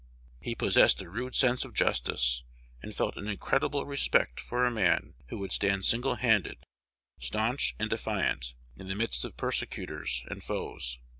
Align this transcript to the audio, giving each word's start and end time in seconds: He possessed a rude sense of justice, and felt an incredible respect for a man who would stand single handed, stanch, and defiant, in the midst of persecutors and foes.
He 0.39 0.55
possessed 0.55 0.99
a 1.03 1.09
rude 1.11 1.35
sense 1.35 1.63
of 1.63 1.75
justice, 1.75 2.43
and 2.81 2.95
felt 2.95 3.17
an 3.17 3.27
incredible 3.27 3.85
respect 3.85 4.39
for 4.39 4.65
a 4.65 4.71
man 4.71 5.13
who 5.29 5.37
would 5.37 5.51
stand 5.51 5.85
single 5.85 6.15
handed, 6.15 6.65
stanch, 7.19 7.75
and 7.77 7.87
defiant, 7.87 8.55
in 8.75 8.87
the 8.87 8.95
midst 8.95 9.23
of 9.25 9.37
persecutors 9.37 10.23
and 10.27 10.43
foes. 10.43 10.97